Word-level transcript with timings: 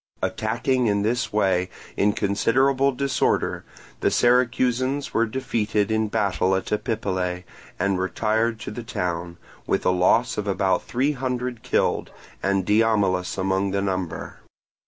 Attacking 0.23 0.87
in 0.87 1.03
this 1.03 1.31
way 1.31 1.69
in 1.95 2.13
considerable 2.13 2.91
disorder, 2.91 3.63
the 3.99 4.09
Syracusans 4.09 5.13
were 5.13 5.27
defeated 5.27 5.91
in 5.91 6.07
battle 6.07 6.55
at 6.55 6.71
Epipolae 6.71 7.43
and 7.77 7.99
retired 7.99 8.59
to 8.61 8.71
the 8.71 8.81
town, 8.81 9.37
with 9.67 9.85
a 9.85 9.91
loss 9.91 10.39
of 10.39 10.47
about 10.47 10.81
three 10.81 11.11
hundred 11.11 11.61
killed, 11.61 12.09
and 12.41 12.65
Diomilus 12.65 13.37
among 13.37 13.69
the 13.69 13.81
number. 13.83 14.39